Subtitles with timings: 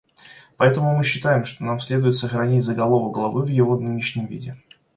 [0.57, 4.57] Поэтому мы считаем, что нам следует сохранить заголовок главы в его нынешнем виде.